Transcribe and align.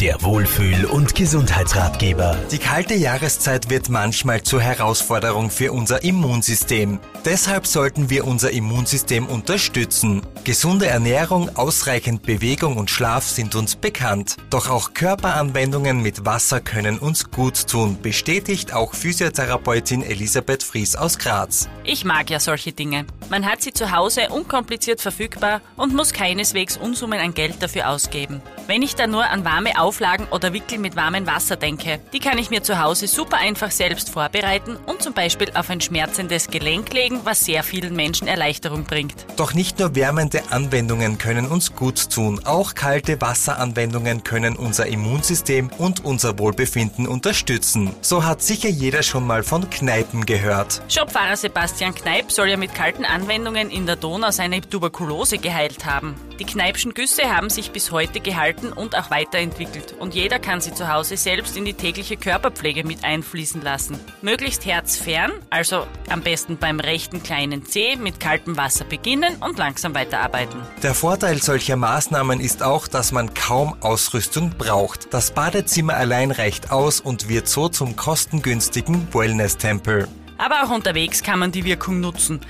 Der 0.00 0.22
Wohlfühl- 0.22 0.84
und 0.84 1.16
Gesundheitsratgeber. 1.16 2.38
Die 2.52 2.58
kalte 2.58 2.94
Jahreszeit 2.94 3.68
wird 3.68 3.88
manchmal 3.88 4.44
zur 4.44 4.60
Herausforderung 4.60 5.50
für 5.50 5.72
unser 5.72 6.04
Immunsystem. 6.04 7.00
Deshalb 7.24 7.66
sollten 7.66 8.08
wir 8.08 8.24
unser 8.24 8.52
Immunsystem 8.52 9.26
unterstützen. 9.26 10.22
Gesunde 10.44 10.86
Ernährung, 10.86 11.56
ausreichend 11.56 12.22
Bewegung 12.22 12.76
und 12.76 12.90
Schlaf 12.90 13.24
sind 13.24 13.56
uns 13.56 13.74
bekannt. 13.74 14.36
Doch 14.50 14.70
auch 14.70 14.94
Körperanwendungen 14.94 16.00
mit 16.00 16.24
Wasser 16.24 16.60
können 16.60 17.00
uns 17.00 17.32
gut 17.32 17.66
tun, 17.66 17.98
bestätigt 18.00 18.72
auch 18.72 18.94
Physiotherapeutin 18.94 20.04
Elisabeth 20.04 20.62
Fries 20.62 20.94
aus 20.94 21.18
Graz. 21.18 21.68
Ich 21.82 22.04
mag 22.04 22.30
ja 22.30 22.38
solche 22.38 22.72
Dinge. 22.72 23.04
Man 23.30 23.44
hat 23.44 23.62
sie 23.62 23.72
zu 23.72 23.90
Hause 23.90 24.28
unkompliziert 24.28 25.00
verfügbar 25.00 25.60
und 25.76 25.92
muss 25.92 26.12
keineswegs 26.12 26.76
Unsummen 26.76 27.18
an 27.18 27.34
Geld 27.34 27.60
dafür 27.60 27.88
ausgeben. 27.88 28.40
Wenn 28.68 28.82
ich 28.82 28.94
da 28.94 29.06
nur 29.06 29.24
an 29.24 29.44
warme 29.44 29.80
Auflagen 29.88 30.26
oder 30.30 30.52
Wickel 30.52 30.78
mit 30.78 30.96
warmem 30.96 31.26
Wasser 31.26 31.56
denke, 31.56 31.98
die 32.12 32.18
kann 32.18 32.36
ich 32.36 32.50
mir 32.50 32.62
zu 32.62 32.78
Hause 32.78 33.08
super 33.08 33.38
einfach 33.38 33.70
selbst 33.70 34.10
vorbereiten 34.10 34.76
und 34.84 35.00
zum 35.02 35.14
Beispiel 35.14 35.50
auf 35.54 35.70
ein 35.70 35.80
schmerzendes 35.80 36.48
Gelenk 36.48 36.92
legen, 36.92 37.20
was 37.24 37.46
sehr 37.46 37.62
vielen 37.62 37.96
Menschen 37.96 38.28
Erleichterung 38.28 38.84
bringt. 38.84 39.14
Doch 39.38 39.54
nicht 39.54 39.78
nur 39.78 39.94
wärmende 39.94 40.42
Anwendungen 40.50 41.16
können 41.16 41.46
uns 41.46 41.74
gut 41.74 42.10
tun, 42.10 42.42
auch 42.44 42.74
kalte 42.74 43.18
Wasseranwendungen 43.22 44.24
können 44.24 44.56
unser 44.56 44.84
Immunsystem 44.84 45.70
und 45.78 46.04
unser 46.04 46.38
Wohlbefinden 46.38 47.08
unterstützen. 47.08 47.94
So 48.02 48.26
hat 48.26 48.42
sicher 48.42 48.68
jeder 48.68 49.02
schon 49.02 49.26
mal 49.26 49.42
von 49.42 49.70
Kneipen 49.70 50.26
gehört. 50.26 50.82
Shopfahrer 50.88 51.38
Sebastian 51.38 51.94
Kneip 51.94 52.30
soll 52.30 52.50
ja 52.50 52.58
mit 52.58 52.74
kalten 52.74 53.06
Anwendungen 53.06 53.70
in 53.70 53.86
der 53.86 53.96
Donau 53.96 54.32
seine 54.32 54.60
Tuberkulose 54.60 55.38
geheilt 55.38 55.86
haben. 55.86 56.14
Die 56.38 56.44
Kneipschen 56.44 56.94
Güsse 56.94 57.34
haben 57.34 57.50
sich 57.50 57.72
bis 57.72 57.90
heute 57.90 58.20
gehalten 58.20 58.72
und 58.72 58.96
auch 58.96 59.10
weiterentwickelt 59.10 59.96
und 59.98 60.14
jeder 60.14 60.38
kann 60.38 60.60
sie 60.60 60.72
zu 60.72 60.86
Hause 60.86 61.16
selbst 61.16 61.56
in 61.56 61.64
die 61.64 61.74
tägliche 61.74 62.16
Körperpflege 62.16 62.84
mit 62.84 63.02
einfließen 63.02 63.60
lassen. 63.60 63.98
Möglichst 64.22 64.64
herzfern, 64.64 65.32
also 65.50 65.84
am 66.08 66.22
besten 66.22 66.56
beim 66.56 66.78
rechten 66.78 67.24
kleinen 67.24 67.66
Zeh 67.66 67.96
mit 67.96 68.20
kaltem 68.20 68.56
Wasser 68.56 68.84
beginnen 68.84 69.34
und 69.40 69.58
langsam 69.58 69.96
weiterarbeiten. 69.96 70.60
Der 70.84 70.94
Vorteil 70.94 71.42
solcher 71.42 71.74
Maßnahmen 71.74 72.38
ist 72.38 72.62
auch, 72.62 72.86
dass 72.86 73.10
man 73.10 73.34
kaum 73.34 73.74
Ausrüstung 73.80 74.50
braucht. 74.50 75.12
Das 75.12 75.32
Badezimmer 75.32 75.94
allein 75.94 76.30
reicht 76.30 76.70
aus 76.70 77.00
und 77.00 77.28
wird 77.28 77.48
so 77.48 77.68
zum 77.68 77.96
kostengünstigen 77.96 79.08
Wellness-Tempel. 79.12 80.06
Aber 80.38 80.62
auch 80.62 80.70
unterwegs 80.70 81.24
kann 81.24 81.40
man 81.40 81.50
die 81.50 81.64
Wirkung 81.64 81.98
nutzen. 81.98 82.40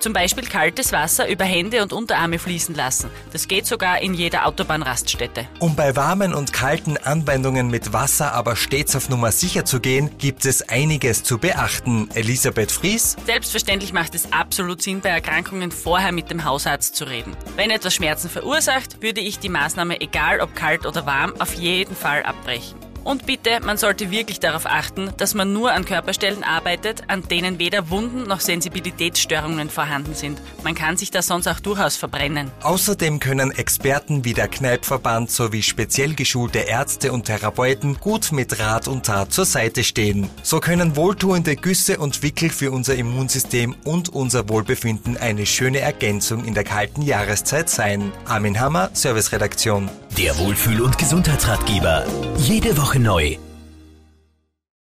Zum 0.00 0.12
Beispiel 0.12 0.44
kaltes 0.44 0.92
Wasser 0.92 1.28
über 1.28 1.44
Hände 1.44 1.82
und 1.82 1.92
Unterarme 1.92 2.38
fließen 2.38 2.74
lassen. 2.74 3.10
Das 3.32 3.48
geht 3.48 3.66
sogar 3.66 4.00
in 4.00 4.14
jeder 4.14 4.46
Autobahnraststätte. 4.46 5.46
Um 5.58 5.74
bei 5.74 5.96
warmen 5.96 6.34
und 6.34 6.52
kalten 6.52 6.96
Anwendungen 6.96 7.68
mit 7.68 7.92
Wasser 7.92 8.32
aber 8.32 8.54
stets 8.54 8.94
auf 8.94 9.08
Nummer 9.08 9.32
sicher 9.32 9.64
zu 9.64 9.80
gehen, 9.80 10.10
gibt 10.18 10.44
es 10.44 10.68
einiges 10.68 11.24
zu 11.24 11.38
beachten. 11.38 12.08
Elisabeth 12.14 12.70
Fries. 12.70 13.16
Selbstverständlich 13.26 13.92
macht 13.92 14.14
es 14.14 14.32
absolut 14.32 14.82
Sinn, 14.82 15.00
bei 15.00 15.08
Erkrankungen 15.10 15.72
vorher 15.72 16.12
mit 16.12 16.30
dem 16.30 16.44
Hausarzt 16.44 16.94
zu 16.94 17.04
reden. 17.04 17.36
Wenn 17.56 17.70
etwas 17.70 17.94
Schmerzen 17.94 18.30
verursacht, 18.30 19.02
würde 19.02 19.20
ich 19.20 19.40
die 19.40 19.48
Maßnahme, 19.48 20.00
egal 20.00 20.40
ob 20.40 20.54
kalt 20.54 20.86
oder 20.86 21.06
warm, 21.06 21.34
auf 21.40 21.54
jeden 21.54 21.96
Fall 21.96 22.22
abbrechen. 22.22 22.87
Und 23.04 23.26
bitte, 23.26 23.60
man 23.62 23.76
sollte 23.76 24.10
wirklich 24.10 24.40
darauf 24.40 24.66
achten, 24.66 25.10
dass 25.16 25.34
man 25.34 25.52
nur 25.52 25.72
an 25.72 25.84
Körperstellen 25.84 26.44
arbeitet, 26.44 27.02
an 27.08 27.22
denen 27.28 27.58
weder 27.58 27.90
Wunden 27.90 28.24
noch 28.24 28.40
Sensibilitätsstörungen 28.40 29.70
vorhanden 29.70 30.14
sind. 30.14 30.40
Man 30.62 30.74
kann 30.74 30.96
sich 30.96 31.10
da 31.10 31.22
sonst 31.22 31.46
auch 31.46 31.60
durchaus 31.60 31.96
verbrennen. 31.96 32.50
Außerdem 32.62 33.20
können 33.20 33.50
Experten 33.50 34.24
wie 34.24 34.34
der 34.34 34.48
Kneipverband 34.48 35.30
sowie 35.30 35.62
speziell 35.62 36.14
geschulte 36.14 36.60
Ärzte 36.60 37.12
und 37.12 37.24
Therapeuten 37.24 37.98
gut 37.98 38.32
mit 38.32 38.58
Rat 38.58 38.88
und 38.88 39.06
Tat 39.06 39.32
zur 39.32 39.44
Seite 39.44 39.84
stehen. 39.84 40.28
So 40.42 40.60
können 40.60 40.96
wohltuende 40.96 41.56
Güsse 41.56 41.98
und 41.98 42.22
Wickel 42.22 42.50
für 42.50 42.70
unser 42.70 42.94
Immunsystem 42.94 43.74
und 43.84 44.08
unser 44.10 44.48
Wohlbefinden 44.48 45.16
eine 45.16 45.46
schöne 45.46 45.80
Ergänzung 45.80 46.44
in 46.44 46.54
der 46.54 46.64
kalten 46.64 47.02
Jahreszeit 47.02 47.68
sein. 47.68 48.12
Armin 48.26 48.60
Hammer, 48.60 48.90
Serviceredaktion. 48.92 49.88
Der 50.18 50.36
Wohlfühl- 50.36 50.80
und 50.80 50.98
Gesundheitsratgeber. 50.98 52.04
Jede 52.38 52.76
Woche 52.76 52.98
neu. 52.98 53.36